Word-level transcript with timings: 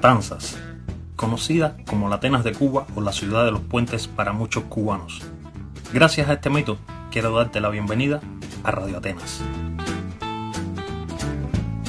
Matanzas, 0.00 0.56
conocida 1.14 1.76
como 1.86 2.08
la 2.08 2.14
Atenas 2.14 2.42
de 2.42 2.52
Cuba 2.52 2.86
o 2.94 3.02
la 3.02 3.12
ciudad 3.12 3.44
de 3.44 3.52
los 3.52 3.60
puentes 3.60 4.08
para 4.08 4.32
muchos 4.32 4.64
cubanos. 4.64 5.20
Gracias 5.92 6.30
a 6.30 6.32
este 6.32 6.48
mito, 6.48 6.78
quiero 7.10 7.36
darte 7.36 7.60
la 7.60 7.68
bienvenida 7.68 8.22
a 8.64 8.70
Radio 8.70 8.96
Atenas. 8.96 9.42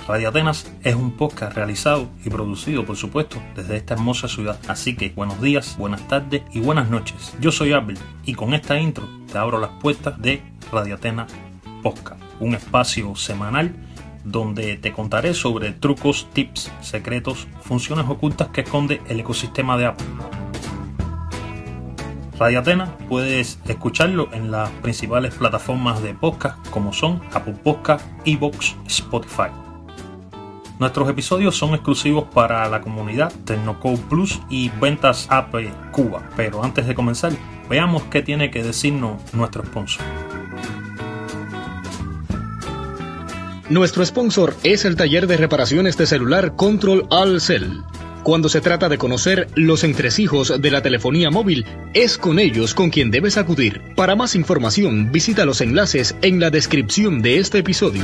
Radio 0.09 0.27
Atenas 0.27 0.69
es 0.83 0.93
un 0.93 1.15
podcast 1.15 1.55
realizado 1.55 2.09
y 2.25 2.29
producido, 2.29 2.85
por 2.85 2.97
supuesto, 2.97 3.41
desde 3.55 3.77
esta 3.77 3.93
hermosa 3.93 4.27
ciudad. 4.27 4.59
Así 4.67 4.97
que 4.97 5.11
buenos 5.11 5.41
días, 5.41 5.77
buenas 5.77 6.05
tardes 6.09 6.41
y 6.51 6.59
buenas 6.59 6.89
noches. 6.89 7.33
Yo 7.39 7.53
soy 7.53 7.71
Abel 7.71 7.97
y 8.25 8.33
con 8.33 8.53
esta 8.53 8.77
intro 8.77 9.07
te 9.31 9.37
abro 9.37 9.57
las 9.57 9.71
puertas 9.79 10.21
de 10.21 10.43
Radio 10.69 10.95
Atenas 10.95 11.31
Podcast, 11.81 12.21
un 12.41 12.55
espacio 12.55 13.15
semanal 13.15 13.73
donde 14.23 14.77
te 14.77 14.91
contaré 14.93 15.33
sobre 15.33 15.71
trucos, 15.71 16.27
tips, 16.33 16.71
secretos, 16.81 17.47
funciones 17.61 18.05
ocultas 18.07 18.49
que 18.49 18.61
esconde 18.61 19.01
el 19.07 19.19
ecosistema 19.19 19.77
de 19.77 19.85
Apple. 19.87 20.07
Radio 22.39 22.59
Atena 22.59 22.97
puedes 23.07 23.59
escucharlo 23.67 24.29
en 24.33 24.49
las 24.49 24.69
principales 24.81 25.35
plataformas 25.35 26.01
de 26.01 26.15
podcast 26.15 26.67
como 26.69 26.91
son 26.91 27.21
Apple 27.33 27.53
Podcast, 27.63 28.03
Evox, 28.25 28.75
Spotify. 28.87 29.51
Nuestros 30.79 31.07
episodios 31.07 31.55
son 31.55 31.75
exclusivos 31.75 32.23
para 32.33 32.67
la 32.67 32.81
comunidad 32.81 33.31
Tecnocode 33.45 33.99
Plus 34.09 34.41
y 34.49 34.69
Ventas 34.81 35.27
Apple 35.29 35.71
Cuba. 35.91 36.27
Pero 36.35 36.63
antes 36.63 36.87
de 36.87 36.95
comenzar, 36.95 37.31
veamos 37.69 38.01
qué 38.09 38.23
tiene 38.23 38.49
que 38.49 38.63
decirnos 38.63 39.21
nuestro 39.35 39.63
sponsor. 39.63 40.03
Nuestro 43.71 44.05
sponsor 44.05 44.53
es 44.63 44.83
el 44.83 44.97
taller 44.97 45.27
de 45.27 45.37
reparaciones 45.37 45.95
de 45.95 46.05
celular 46.05 46.57
Control 46.57 47.07
All 47.09 47.39
Cell. 47.39 47.79
Cuando 48.21 48.49
se 48.49 48.59
trata 48.59 48.89
de 48.89 48.97
conocer 48.97 49.47
los 49.55 49.85
entresijos 49.85 50.61
de 50.61 50.71
la 50.71 50.81
telefonía 50.81 51.29
móvil, 51.31 51.65
es 51.93 52.17
con 52.17 52.39
ellos 52.39 52.75
con 52.75 52.89
quien 52.89 53.11
debes 53.11 53.37
acudir. 53.37 53.81
Para 53.95 54.17
más 54.17 54.35
información, 54.35 55.13
visita 55.13 55.45
los 55.45 55.61
enlaces 55.61 56.17
en 56.21 56.41
la 56.41 56.49
descripción 56.49 57.21
de 57.21 57.37
este 57.37 57.59
episodio. 57.59 58.03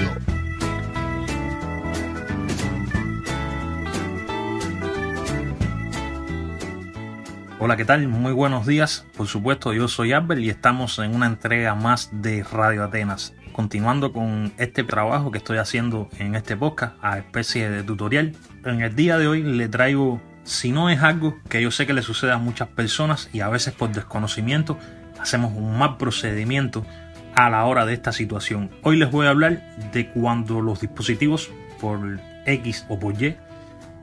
Hola, 7.59 7.75
¿qué 7.75 7.84
tal? 7.84 8.08
Muy 8.08 8.31
buenos 8.31 8.66
días. 8.66 9.06
Por 9.17 9.28
supuesto, 9.28 9.73
yo 9.73 9.89
soy 9.89 10.13
Abel 10.13 10.45
y 10.45 10.50
estamos 10.50 10.97
en 11.00 11.13
una 11.13 11.25
entrega 11.25 11.75
más 11.75 12.09
de 12.13 12.45
Radio 12.45 12.86
Atenas 12.86 13.34
continuando 13.58 14.13
con 14.13 14.53
este 14.59 14.83
trabajo 14.83 15.31
que 15.31 15.39
estoy 15.39 15.58
haciendo 15.58 16.09
en 16.19 16.36
este 16.36 16.55
podcast 16.55 16.94
a 17.02 17.17
especie 17.17 17.72
de 17.72 17.81
tutorial. 17.81 18.36
En 18.63 18.81
el 18.81 18.95
día 18.95 19.17
de 19.17 19.27
hoy 19.27 19.41
le 19.41 19.67
traigo, 19.67 20.22
si 20.44 20.72
no 20.72 20.91
es 20.91 21.02
algo 21.02 21.39
que 21.50 21.59
yo 21.59 21.72
sé 21.72 21.88
que 21.88 21.94
le 21.94 22.03
sucede 22.03 22.31
a 22.31 22.38
muchas 22.38 22.67
personas 22.67 23.31
y 23.33 23.39
a 23.39 23.50
veces 23.50 23.73
por 23.73 23.91
desconocimiento, 23.91 24.78
hacemos 25.19 25.53
un 25.55 25.75
mal 25.75 25.97
procedimiento 25.97 26.85
a 27.33 27.50
la 27.50 27.66
hora 27.66 27.88
de 27.88 27.95
esta 27.95 28.11
situación. 28.11 28.69
Hoy 28.83 28.95
les 28.95 29.09
voy 29.09 29.25
a 29.25 29.31
hablar 29.31 29.63
de 29.91 30.08
cuando 30.11 30.61
los 30.61 30.81
dispositivos 30.81 31.50
por 31.81 32.19
X 32.45 32.85
o 32.89 33.00
por 33.00 33.19
Y 33.19 33.38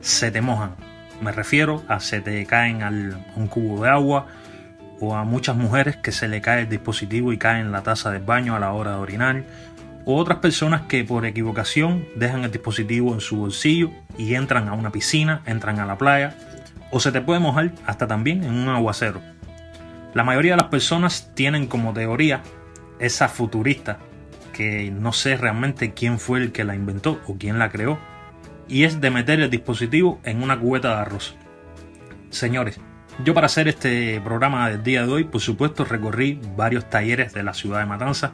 se 0.00 0.32
te 0.32 0.40
mojan. 0.40 0.74
Me 1.20 1.30
refiero 1.30 1.84
a 1.86 2.00
se 2.00 2.20
te 2.20 2.44
caen 2.44 2.82
al 2.82 3.24
un 3.36 3.46
cubo 3.46 3.84
de 3.84 3.88
agua, 3.88 4.26
o 5.00 5.14
a 5.14 5.24
muchas 5.24 5.56
mujeres 5.56 5.96
que 5.96 6.12
se 6.12 6.28
le 6.28 6.40
cae 6.40 6.62
el 6.62 6.68
dispositivo 6.68 7.32
y 7.32 7.38
cae 7.38 7.60
en 7.60 7.72
la 7.72 7.82
taza 7.82 8.10
del 8.10 8.22
baño 8.22 8.54
a 8.54 8.60
la 8.60 8.72
hora 8.72 8.92
de 8.92 8.98
orinar, 8.98 9.44
o 10.04 10.16
otras 10.16 10.38
personas 10.38 10.82
que 10.82 11.04
por 11.04 11.24
equivocación 11.24 12.06
dejan 12.14 12.44
el 12.44 12.52
dispositivo 12.52 13.14
en 13.14 13.20
su 13.20 13.36
bolsillo 13.36 13.90
y 14.18 14.34
entran 14.34 14.68
a 14.68 14.74
una 14.74 14.90
piscina, 14.90 15.42
entran 15.46 15.80
a 15.80 15.86
la 15.86 15.96
playa, 15.96 16.36
o 16.90 17.00
se 17.00 17.10
te 17.10 17.20
puede 17.20 17.40
mojar 17.40 17.72
hasta 17.86 18.06
también 18.06 18.44
en 18.44 18.54
un 18.54 18.68
aguacero. 18.68 19.20
La 20.12 20.24
mayoría 20.24 20.52
de 20.52 20.62
las 20.62 20.70
personas 20.70 21.30
tienen 21.34 21.66
como 21.66 21.92
teoría 21.92 22.42
esa 22.98 23.28
futurista, 23.28 23.98
que 24.52 24.90
no 24.90 25.12
sé 25.12 25.36
realmente 25.36 25.92
quién 25.92 26.18
fue 26.18 26.38
el 26.38 26.52
que 26.52 26.64
la 26.64 26.76
inventó 26.76 27.20
o 27.26 27.36
quién 27.36 27.58
la 27.58 27.70
creó, 27.70 27.98
y 28.68 28.84
es 28.84 29.00
de 29.00 29.10
meter 29.10 29.40
el 29.40 29.50
dispositivo 29.50 30.20
en 30.22 30.42
una 30.42 30.58
cubeta 30.58 30.90
de 30.90 31.00
arroz. 31.00 31.34
Señores, 32.30 32.78
yo 33.22 33.32
para 33.32 33.46
hacer 33.46 33.68
este 33.68 34.20
programa 34.22 34.68
del 34.70 34.82
día 34.82 35.06
de 35.06 35.12
hoy, 35.12 35.24
por 35.24 35.40
supuesto, 35.40 35.84
recorrí 35.84 36.40
varios 36.56 36.90
talleres 36.90 37.32
de 37.32 37.44
la 37.44 37.54
ciudad 37.54 37.78
de 37.78 37.86
Matanza. 37.86 38.32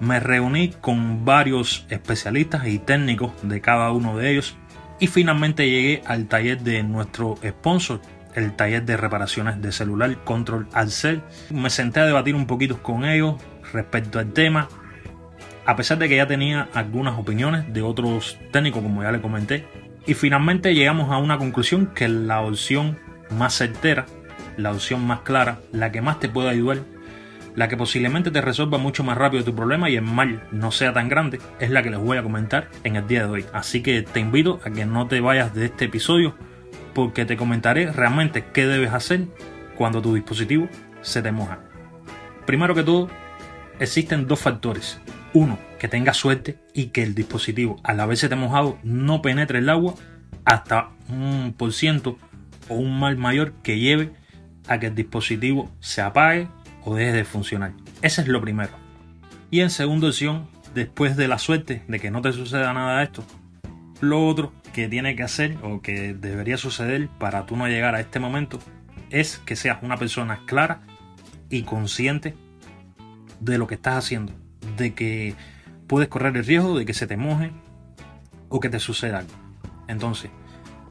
Me 0.00 0.18
reuní 0.18 0.70
con 0.80 1.24
varios 1.24 1.86
especialistas 1.90 2.66
y 2.66 2.78
técnicos 2.78 3.32
de 3.42 3.60
cada 3.60 3.92
uno 3.92 4.16
de 4.16 4.32
ellos 4.32 4.56
y 4.98 5.06
finalmente 5.06 5.70
llegué 5.70 6.02
al 6.06 6.26
taller 6.26 6.60
de 6.60 6.82
nuestro 6.82 7.36
sponsor, 7.46 8.00
el 8.34 8.56
taller 8.56 8.84
de 8.84 8.96
reparaciones 8.96 9.62
de 9.62 9.70
celular 9.70 10.16
Control 10.24 10.66
Alcel. 10.72 11.22
Me 11.50 11.70
senté 11.70 12.00
a 12.00 12.06
debatir 12.06 12.34
un 12.34 12.46
poquito 12.46 12.82
con 12.82 13.04
ellos 13.04 13.36
respecto 13.72 14.18
al 14.18 14.32
tema, 14.32 14.68
a 15.66 15.76
pesar 15.76 15.98
de 15.98 16.08
que 16.08 16.16
ya 16.16 16.26
tenía 16.26 16.68
algunas 16.74 17.16
opiniones 17.16 17.72
de 17.72 17.82
otros 17.82 18.38
técnicos, 18.50 18.82
como 18.82 19.02
ya 19.02 19.12
le 19.12 19.20
comenté, 19.20 19.66
y 20.06 20.14
finalmente 20.14 20.74
llegamos 20.74 21.12
a 21.12 21.18
una 21.18 21.38
conclusión 21.38 21.86
que 21.94 22.08
la 22.08 22.40
opción 22.40 22.98
más 23.30 23.54
certera, 23.54 24.06
la 24.56 24.72
opción 24.72 25.06
más 25.06 25.20
clara, 25.20 25.60
la 25.72 25.92
que 25.92 26.02
más 26.02 26.20
te 26.20 26.28
puede 26.28 26.50
ayudar, 26.50 26.78
la 27.54 27.68
que 27.68 27.76
posiblemente 27.76 28.30
te 28.30 28.40
resuelva 28.40 28.78
mucho 28.78 29.04
más 29.04 29.18
rápido 29.18 29.44
tu 29.44 29.54
problema 29.54 29.90
y 29.90 29.96
el 29.96 30.02
mal 30.02 30.42
no 30.52 30.70
sea 30.70 30.92
tan 30.92 31.08
grande, 31.08 31.40
es 31.58 31.70
la 31.70 31.82
que 31.82 31.90
les 31.90 31.98
voy 31.98 32.18
a 32.18 32.22
comentar 32.22 32.68
en 32.84 32.96
el 32.96 33.06
día 33.06 33.24
de 33.24 33.30
hoy. 33.30 33.46
Así 33.52 33.82
que 33.82 34.02
te 34.02 34.20
invito 34.20 34.60
a 34.64 34.70
que 34.70 34.86
no 34.86 35.06
te 35.06 35.20
vayas 35.20 35.54
de 35.54 35.66
este 35.66 35.86
episodio 35.86 36.34
porque 36.94 37.24
te 37.24 37.36
comentaré 37.36 37.90
realmente 37.92 38.44
qué 38.52 38.66
debes 38.66 38.92
hacer 38.92 39.26
cuando 39.76 40.02
tu 40.02 40.14
dispositivo 40.14 40.68
se 41.02 41.22
te 41.22 41.32
moja. 41.32 41.60
Primero 42.46 42.74
que 42.74 42.82
todo, 42.82 43.08
existen 43.78 44.26
dos 44.26 44.40
factores. 44.40 45.00
Uno, 45.32 45.58
que 45.78 45.88
tengas 45.88 46.16
suerte 46.16 46.58
y 46.74 46.86
que 46.86 47.02
el 47.02 47.14
dispositivo 47.14 47.80
al 47.84 48.00
haberse 48.00 48.28
te 48.28 48.36
mojado 48.36 48.78
no 48.82 49.22
penetre 49.22 49.60
el 49.60 49.68
agua 49.68 49.94
hasta 50.44 50.90
un 51.08 51.54
por 51.56 51.72
ciento 51.72 52.18
o 52.70 52.76
un 52.76 52.98
mal 52.98 53.18
mayor 53.18 53.52
que 53.62 53.78
lleve 53.78 54.12
a 54.68 54.78
que 54.78 54.86
el 54.86 54.94
dispositivo 54.94 55.70
se 55.80 56.00
apague 56.00 56.48
o 56.84 56.94
deje 56.94 57.12
de 57.12 57.24
funcionar. 57.24 57.72
Ese 58.00 58.22
es 58.22 58.28
lo 58.28 58.40
primero. 58.40 58.72
Y 59.50 59.60
en 59.60 59.70
segunda 59.70 60.08
opción, 60.08 60.48
después 60.74 61.16
de 61.16 61.28
la 61.28 61.38
suerte 61.38 61.82
de 61.86 62.00
que 62.00 62.10
no 62.10 62.22
te 62.22 62.32
suceda 62.32 62.72
nada 62.72 62.98
de 62.98 63.04
esto, 63.04 63.24
lo 64.00 64.26
otro 64.26 64.52
que 64.72 64.88
tiene 64.88 65.16
que 65.16 65.24
hacer 65.24 65.58
o 65.62 65.82
que 65.82 66.14
debería 66.14 66.56
suceder 66.56 67.08
para 67.18 67.44
tú 67.44 67.56
no 67.56 67.66
llegar 67.66 67.94
a 67.94 68.00
este 68.00 68.20
momento 68.20 68.60
es 69.10 69.38
que 69.38 69.56
seas 69.56 69.82
una 69.82 69.96
persona 69.96 70.40
clara 70.46 70.82
y 71.50 71.62
consciente 71.62 72.36
de 73.40 73.58
lo 73.58 73.66
que 73.66 73.74
estás 73.74 73.96
haciendo, 73.96 74.32
de 74.76 74.94
que 74.94 75.34
puedes 75.88 76.08
correr 76.08 76.36
el 76.36 76.44
riesgo 76.44 76.78
de 76.78 76.86
que 76.86 76.94
se 76.94 77.08
te 77.08 77.16
moje 77.16 77.50
o 78.48 78.60
que 78.60 78.68
te 78.68 78.78
suceda 78.78 79.18
algo. 79.18 79.32
Entonces, 79.88 80.30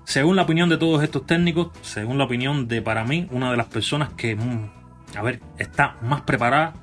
según 0.10 0.36
la 0.36 0.42
opinión 0.42 0.70
de 0.70 0.78
todos 0.78 1.04
estos 1.04 1.28
técnicos, 1.28 1.68
según 1.84 2.18
la 2.18 2.24
opinión 2.24 2.68
de 2.68 2.82
para 2.82 3.06
mí, 3.06 3.28
una 3.30 3.52
de 3.52 3.58
las 3.58 3.68
personas 3.68 4.10
que, 4.14 4.36
mm, 4.36 4.72
a 5.16 5.22
ver, 5.22 5.40
está 5.60 5.98
más 6.02 6.22
preparada 6.22 6.74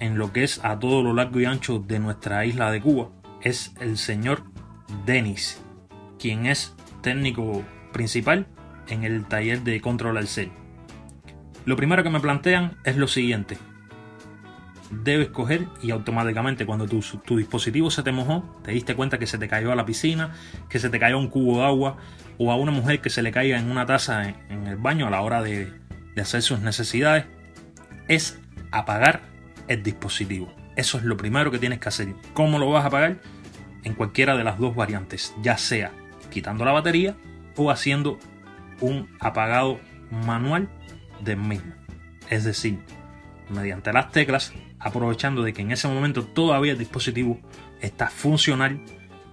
en 0.00 0.18
lo 0.18 0.32
que 0.32 0.42
es 0.42 0.64
a 0.64 0.76
todo 0.76 1.04
lo 1.04 1.14
largo 1.14 1.38
y 1.38 1.44
ancho 1.44 1.78
de 1.78 2.00
nuestra 2.00 2.44
isla 2.46 2.72
de 2.72 2.80
Cuba, 2.80 3.10
es 3.42 3.72
el 3.78 3.96
señor 3.96 4.42
Denis, 5.06 5.62
quien 6.18 6.46
es 6.46 6.74
técnico 7.00 7.64
principal 7.92 8.48
en 8.88 9.04
el 9.04 9.26
taller 9.26 9.62
de 9.62 9.80
control 9.80 10.16
al 10.16 10.26
cel. 10.26 10.50
Lo 11.64 11.76
primero 11.76 12.02
que 12.02 12.10
me 12.10 12.18
plantean 12.18 12.76
es 12.82 12.96
lo 12.96 13.06
siguiente. 13.06 13.56
Debes 14.90 15.28
coger 15.28 15.68
y 15.82 15.90
automáticamente 15.90 16.64
cuando 16.64 16.86
tu, 16.86 17.00
tu, 17.00 17.36
dispositivo 17.36 17.90
se 17.90 18.02
te 18.02 18.10
mojó, 18.10 18.58
te 18.62 18.72
diste 18.72 18.94
cuenta 18.94 19.18
que 19.18 19.26
se 19.26 19.36
te 19.36 19.46
cayó 19.46 19.70
a 19.70 19.76
la 19.76 19.84
piscina, 19.84 20.32
que 20.70 20.78
se 20.78 20.88
te 20.88 20.98
cayó 20.98 21.18
un 21.18 21.28
cubo 21.28 21.58
de 21.58 21.66
agua, 21.66 21.98
o 22.38 22.50
a 22.50 22.56
una 22.56 22.72
mujer 22.72 23.00
que 23.00 23.10
se 23.10 23.22
le 23.22 23.30
caiga 23.30 23.58
en 23.58 23.70
una 23.70 23.84
taza 23.84 24.28
en, 24.28 24.66
el 24.66 24.76
baño 24.76 25.06
a 25.06 25.10
la 25.10 25.20
hora 25.20 25.42
de, 25.42 25.72
de 26.14 26.22
hacer 26.22 26.40
sus 26.40 26.60
necesidades, 26.60 27.26
es 28.08 28.40
apagar 28.70 29.22
el 29.68 29.82
dispositivo. 29.82 30.50
Eso 30.76 30.96
es 30.96 31.04
lo 31.04 31.16
primero 31.16 31.50
que 31.50 31.58
tienes 31.58 31.80
que 31.80 31.88
hacer. 31.88 32.14
¿Cómo 32.32 32.58
lo 32.58 32.70
vas 32.70 32.84
a 32.84 32.88
apagar? 32.88 33.20
En 33.84 33.94
cualquiera 33.94 34.36
de 34.36 34.44
las 34.44 34.58
dos 34.58 34.74
variantes, 34.74 35.34
ya 35.42 35.58
sea 35.58 35.92
quitando 36.30 36.64
la 36.64 36.72
batería 36.72 37.16
o 37.56 37.70
haciendo 37.70 38.18
un 38.80 39.08
apagado 39.20 39.80
manual 40.10 40.68
del 41.20 41.38
mismo. 41.38 41.72
Es 42.30 42.44
decir, 42.44 42.78
mediante 43.50 43.92
las 43.92 44.10
teclas, 44.12 44.52
aprovechando 44.78 45.42
de 45.42 45.52
que 45.52 45.62
en 45.62 45.70
ese 45.70 45.88
momento 45.88 46.24
todavía 46.24 46.72
el 46.72 46.78
dispositivo 46.78 47.38
está 47.80 48.08
funcional, 48.08 48.80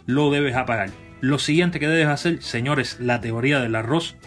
lo 0.06 0.31
debes 0.31 0.56
apagar. 0.56 0.89
Lo 1.21 1.39
siguiente 1.39 1.79
que 1.79 1.88
debes 1.88 2.07
hacer, 2.07 2.41
señores, 2.44 2.97
la 3.00 3.21
teoría 3.21 3.59
del 3.59 3.75
arroz, 3.75 4.17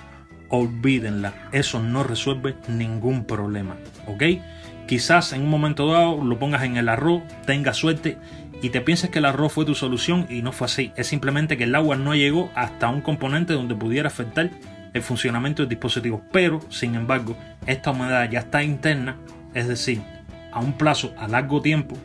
olvídenla. 0.49 1.35
Eso 1.53 1.81
no 1.81 2.03
resuelve 2.03 2.57
ningún 2.69 3.25
problema, 3.25 3.77
¿ok? 4.07 4.23
Quizás 4.87 5.33
en 5.33 5.43
un 5.43 5.51
momento 5.51 5.93
dado 5.93 6.25
lo 6.25 6.39
pongas 6.39 6.63
en 6.63 6.77
el 6.79 6.89
arroz, 6.89 7.23
tengas 7.45 7.77
suerte 7.77 8.17
y 8.63 8.71
te 8.71 8.81
pienses 8.81 9.11
que 9.11 9.19
el 9.19 9.27
arroz 9.27 9.53
fue 9.53 9.67
tu 9.67 9.75
solución 9.75 10.27
y 10.31 10.43
no 10.43 10.53
fue 10.53 10.65
así. 10.65 10.93
Es 10.97 11.07
simplemente 11.07 11.57
que 11.57 11.65
el 11.65 11.75
agua 11.75 11.97
no 11.97 12.15
llegó 12.15 12.51
hasta 12.55 12.89
un 12.89 13.03
componente 13.03 13.53
donde 13.53 13.75
pudiera 13.75 14.09
afectar 14.09 14.51
el 14.95 15.03
funcionamiento 15.03 15.63
del 15.63 15.69
dispositivo. 15.69 16.23
Pero, 16.33 16.61
sin 16.71 16.95
embargo, 16.95 17.37
esta 17.67 17.91
humedad 17.91 18.29
ya 18.31 18.41
está 18.41 18.63
interna, 18.63 19.17
es 19.59 19.67
decir, 19.67 20.01
a 20.53 20.61
un 20.61 20.73
plazo 20.75 21.13
a 21.19 21.27
largo 21.27 21.61
tiempo, 21.61 21.97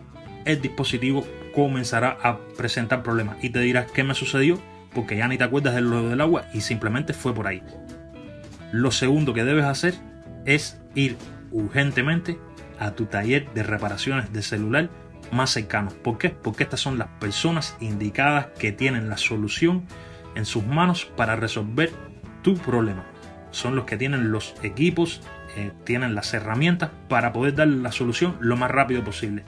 el 0.46 0.60
dispositivo 0.60 1.24
comenzará 1.54 2.18
a 2.22 2.40
presentar 2.58 3.04
problemas. 3.04 3.38
Y 3.44 3.52
te 3.52 3.60
dirás 3.60 3.92
qué 3.92 4.04
me 4.04 4.16
sucedió, 4.16 4.60
porque 4.94 5.18
ya 5.18 5.28
ni 5.28 5.38
te 5.38 5.44
acuerdas 5.44 5.76
del 5.76 5.90
lo 5.90 6.10
del 6.10 6.20
agua 6.20 6.46
y 6.54 6.62
simplemente 6.62 7.14
fue 7.14 7.34
por 7.34 7.48
ahí. 7.48 7.62
Lo 8.72 8.90
segundo 8.90 9.34
que 9.34 9.44
debes 9.44 9.66
hacer 9.66 9.94
es 10.46 10.82
ir 10.96 11.16
urgentemente 11.52 12.40
a 12.80 12.92
tu 12.92 13.06
taller 13.06 13.54
de 13.54 13.62
reparaciones 13.62 14.34
de 14.34 14.42
celular 14.42 14.90
más 15.32 15.52
cercano. 15.52 15.92
¿Por 16.04 16.18
qué? 16.18 16.30
Porque 16.30 16.64
estas 16.64 16.80
son 16.80 16.98
las 16.98 17.08
personas 17.20 17.78
indicadas 17.80 18.48
que 18.58 18.72
tienen 18.72 19.10
la 19.10 19.18
solución 19.18 19.86
en 20.36 20.46
sus 20.46 20.66
manos 20.66 21.06
para 21.06 21.36
resolver 21.36 21.92
tu 22.42 22.56
problema. 22.56 23.06
Son 23.52 23.76
los 23.76 23.86
que 23.86 23.98
tienen 23.98 24.32
los 24.32 24.56
equipos, 24.64 25.22
eh, 25.56 25.72
tienen 25.84 26.16
las 26.16 26.34
herramientas 26.34 26.90
para 27.08 27.34
poder 27.34 27.56
dar 27.56 27.68
la 27.68 27.92
solución 27.92 28.36
lo 28.40 28.58
más 28.58 28.72
rápido 28.72 29.04
posible. 29.04 29.44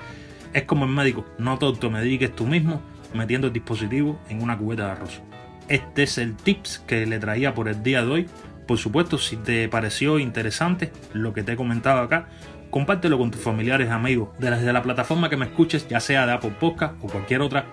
Es 0.53 0.63
como 0.63 0.85
el 0.85 0.91
médico, 0.91 1.25
no 1.37 1.57
te 1.57 1.65
automediques 1.65 2.35
tú 2.35 2.45
mismo 2.45 2.81
metiendo 3.13 3.47
el 3.47 3.53
dispositivo 3.53 4.19
en 4.29 4.41
una 4.41 4.57
cubeta 4.57 4.85
de 4.85 4.91
arroz. 4.91 5.21
Este 5.67 6.03
es 6.03 6.17
el 6.17 6.35
tips 6.35 6.79
que 6.85 7.05
le 7.05 7.19
traía 7.19 7.53
por 7.53 7.67
el 7.67 7.81
día 7.81 8.03
de 8.03 8.11
hoy. 8.11 8.29
Por 8.67 8.77
supuesto, 8.77 9.17
si 9.17 9.37
te 9.37 9.67
pareció 9.67 10.19
interesante 10.19 10.91
lo 11.13 11.33
que 11.33 11.43
te 11.43 11.53
he 11.53 11.55
comentado 11.55 12.01
acá, 12.01 12.27
compártelo 12.69 13.17
con 13.17 13.31
tus 13.31 13.41
familiares, 13.41 13.89
amigos, 13.89 14.29
desde 14.37 14.71
la 14.73 14.83
plataforma 14.83 15.29
que 15.29 15.37
me 15.37 15.45
escuches, 15.45 15.87
ya 15.87 15.99
sea 15.99 16.25
de 16.25 16.33
Apple 16.33 16.55
Podcast 16.59 16.93
o 17.01 17.07
cualquier 17.07 17.41
otra. 17.41 17.65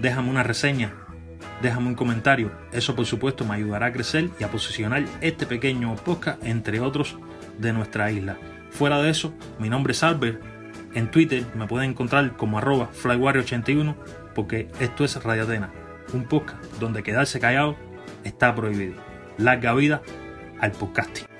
Déjame 0.00 0.30
una 0.30 0.42
reseña, 0.42 0.92
déjame 1.62 1.88
un 1.88 1.94
comentario. 1.94 2.50
Eso 2.72 2.96
por 2.96 3.06
supuesto 3.06 3.44
me 3.44 3.54
ayudará 3.54 3.86
a 3.86 3.92
crecer 3.92 4.30
y 4.38 4.44
a 4.44 4.50
posicionar 4.50 5.04
este 5.20 5.46
pequeño 5.46 5.94
podcast 5.96 6.44
entre 6.44 6.80
otros 6.80 7.16
de 7.60 7.72
nuestra 7.72 8.10
isla. 8.10 8.36
Fuera 8.70 9.00
de 9.02 9.10
eso, 9.10 9.34
mi 9.58 9.68
nombre 9.68 9.92
es 9.92 10.02
Albert. 10.02 10.40
En 10.94 11.10
Twitter 11.10 11.44
me 11.54 11.66
pueden 11.66 11.90
encontrar 11.90 12.36
como 12.36 12.58
arroba 12.58 12.90
flywario81 12.92 13.94
porque 14.34 14.68
esto 14.80 15.04
es 15.04 15.22
Radio 15.22 15.44
Atena, 15.44 15.70
un 16.12 16.24
podcast 16.24 16.62
donde 16.80 17.02
quedarse 17.02 17.40
callado 17.40 17.76
está 18.24 18.54
prohibido. 18.54 18.94
Larga 19.38 19.74
vida 19.74 20.02
al 20.60 20.72
podcasting. 20.72 21.39